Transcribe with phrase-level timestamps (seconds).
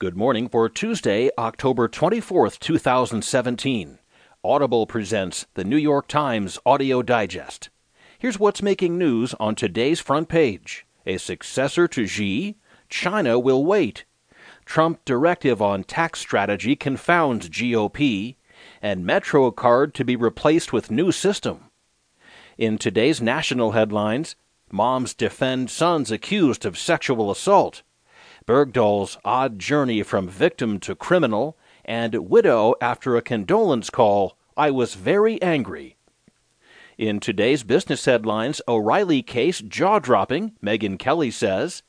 [0.00, 3.98] Good morning for Tuesday, October 24th, 2017.
[4.44, 7.68] Audible presents the New York Times Audio Digest.
[8.16, 10.86] Here's what's making news on today's front page.
[11.04, 12.56] A successor to Xi?
[12.88, 14.04] China will wait.
[14.64, 18.36] Trump directive on tax strategy confounds GOP.
[18.80, 21.72] And MetroCard to be replaced with new system.
[22.56, 24.36] In today's national headlines,
[24.70, 27.82] moms defend sons accused of sexual assault.
[28.48, 31.54] Bergdahl's odd journey from victim to criminal,
[31.84, 35.98] and widow after a condolence call, I was very angry.
[36.96, 41.82] In today's business headlines, O'Reilly case jaw dropping, Megyn Kelly says.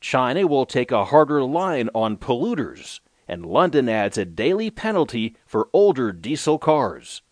[0.00, 2.98] China will take a harder line on polluters,
[3.28, 7.22] and London adds a daily penalty for older diesel cars.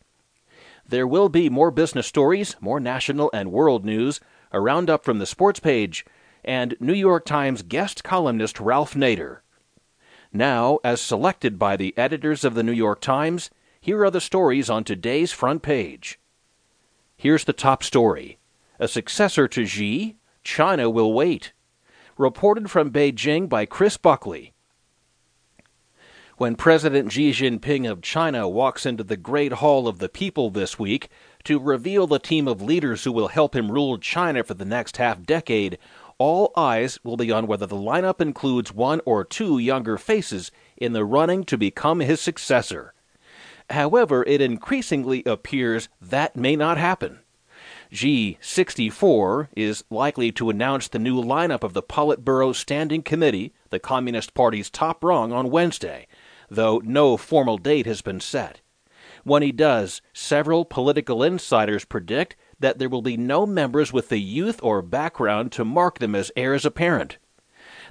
[0.87, 4.21] There will be more business stories, more national and world news,
[4.53, 6.07] a roundup from the sports page,
[6.49, 9.41] and New York Times guest columnist Ralph Nader.
[10.33, 14.71] Now, as selected by the editors of the New York Times, here are the stories
[14.71, 16.19] on today's front page.
[17.19, 18.39] Here's the top story
[18.79, 20.17] A successor to Xi?
[20.43, 21.53] China will wait.
[22.17, 24.55] Reported from Beijing by Chris Buckley.
[26.39, 30.79] When President Xi Jinping of China walks into the Great Hall of the People this
[30.79, 31.11] week
[31.45, 34.99] to reveal the team of leaders who will help him rule China for the next
[34.99, 35.79] half decade,
[36.19, 40.93] all eyes will be on whether the lineup includes one or two younger faces in
[40.93, 42.93] the running to become his successor.
[43.71, 47.21] However, it increasingly appears that may not happen.
[47.93, 54.35] G64 is likely to announce the new lineup of the Politburo Standing Committee, the Communist
[54.35, 56.07] Party's top rung, on Wednesday,
[56.51, 58.61] though no formal date has been set.
[59.25, 64.19] When he does, several political insiders predict that there will be no members with the
[64.19, 67.19] youth or background to mark them as heirs apparent.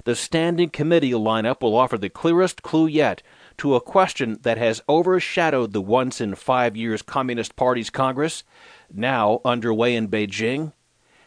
[0.04, 3.22] The Standing Committee lineup will offer the clearest clue yet
[3.58, 8.44] to a question that has overshadowed the once in five years Communist Party's Congress,
[8.92, 10.72] now underway in Beijing.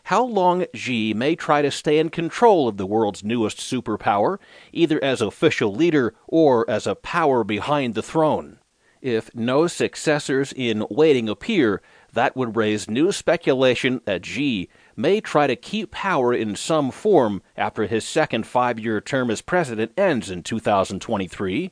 [0.05, 4.39] How long Xi may try to stay in control of the world's newest superpower,
[4.71, 8.59] either as official leader or as a power behind the throne.
[9.01, 11.81] If no successors in waiting appear,
[12.13, 17.41] that would raise new speculation that Xi may try to keep power in some form
[17.55, 21.71] after his second five year term as president ends in 2023.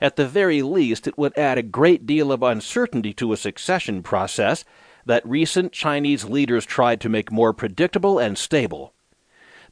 [0.00, 4.02] At the very least, it would add a great deal of uncertainty to a succession
[4.02, 4.64] process
[5.06, 8.92] that recent Chinese leaders tried to make more predictable and stable.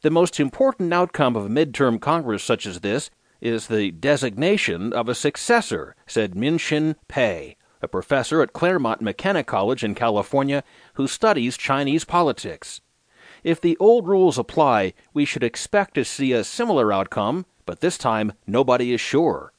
[0.02, 3.10] The most important outcome of a midterm Congress such as this
[3.40, 9.82] is the designation of a successor, said Minxin Pei, a professor at Claremont McKenna College
[9.82, 10.62] in California
[10.94, 12.80] who studies Chinese politics.
[13.42, 17.98] If the old rules apply, we should expect to see a similar outcome, but this
[17.98, 19.52] time nobody is sure.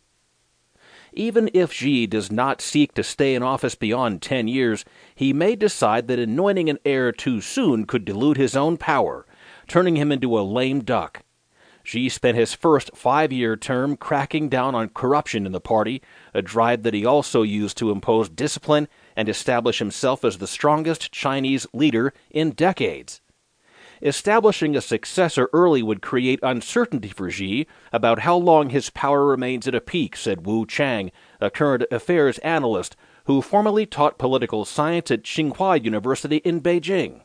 [1.11, 5.55] Even if Xi does not seek to stay in office beyond 10 years, he may
[5.55, 9.25] decide that anointing an heir too soon could dilute his own power,
[9.67, 11.23] turning him into a lame duck.
[11.83, 16.01] Xi spent his first five year term cracking down on corruption in the party,
[16.33, 21.11] a drive that he also used to impose discipline and establish himself as the strongest
[21.11, 23.22] Chinese leader in decades.
[24.01, 29.67] Establishing a successor early would create uncertainty for Xi about how long his power remains
[29.67, 32.95] at a peak, said Wu Qiang, a current affairs analyst
[33.25, 37.22] who formerly taught political science at Tsinghua University in Beijing.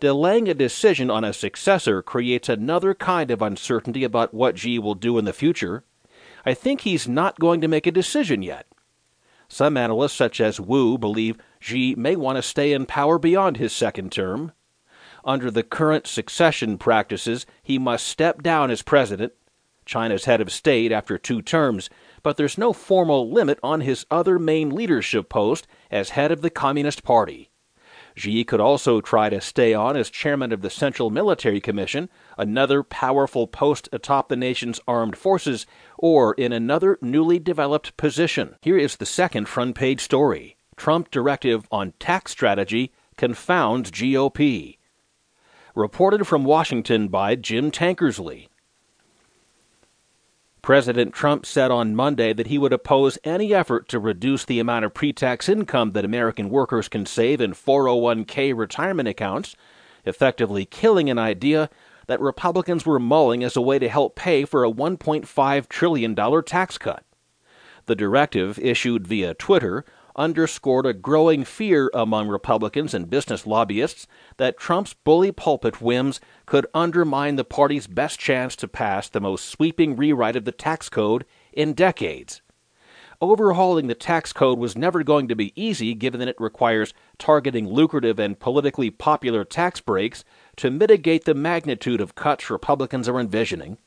[0.00, 4.94] Delaying a decision on a successor creates another kind of uncertainty about what Xi will
[4.94, 5.84] do in the future.
[6.44, 8.66] I think he's not going to make a decision yet.
[9.48, 13.72] Some analysts, such as Wu, believe Xi may want to stay in power beyond his
[13.72, 14.52] second term.
[15.24, 19.34] Under the current succession practices, he must step down as president,
[19.84, 21.90] China's head of state, after two terms,
[22.22, 26.50] but there's no formal limit on his other main leadership post as head of the
[26.50, 27.50] Communist Party.
[28.14, 32.82] Xi could also try to stay on as chairman of the Central Military Commission, another
[32.82, 35.66] powerful post atop the nation's armed forces,
[35.98, 38.56] or in another newly developed position.
[38.62, 44.78] Here is the second front page story Trump directive on tax strategy confounds GOP.
[45.74, 48.48] Reported from Washington by Jim Tankersley.
[50.62, 54.84] President Trump said on Monday that he would oppose any effort to reduce the amount
[54.84, 59.56] of pre tax income that American workers can save in 401k retirement accounts,
[60.04, 61.68] effectively killing an idea
[62.06, 66.14] that Republicans were mulling as a way to help pay for a $1.5 trillion
[66.44, 67.04] tax cut.
[67.86, 69.84] The directive, issued via Twitter,
[70.16, 74.06] underscored a growing fear among Republicans and business lobbyists
[74.36, 79.46] that Trump's bully pulpit whims could undermine the party's best chance to pass the most
[79.46, 82.42] sweeping rewrite of the tax code in decades.
[83.20, 87.68] Overhauling the tax code was never going to be easy given that it requires targeting
[87.68, 90.24] lucrative and politically popular tax breaks
[90.56, 93.78] to mitigate the magnitude of cuts Republicans are envisioning.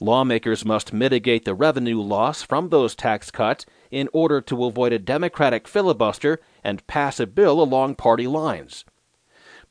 [0.00, 4.98] Lawmakers must mitigate the revenue loss from those tax cuts in order to avoid a
[4.98, 8.84] Democratic filibuster and pass a bill along party lines.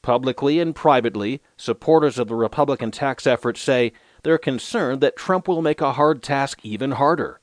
[0.02, 3.94] Publicly and privately, supporters of the Republican tax effort say
[4.24, 7.40] they're concerned that Trump will make a hard task even harder.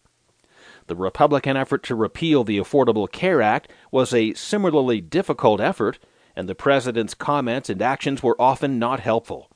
[0.88, 5.98] The Republican effort to repeal the Affordable Care Act was a similarly difficult effort,
[6.34, 9.50] and the president's comments and actions were often not helpful.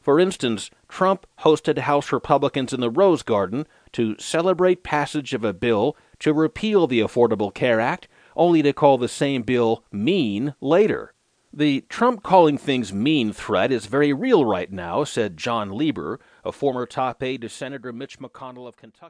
[0.00, 5.52] For instance, Trump hosted House Republicans in the Rose Garden to celebrate passage of a
[5.52, 11.12] bill to repeal the Affordable Care Act, only to call the same bill mean later.
[11.52, 16.52] The Trump calling things mean threat is very real right now, said John Lieber, a
[16.52, 19.08] former top aide to Senator Mitch McConnell of Kentucky.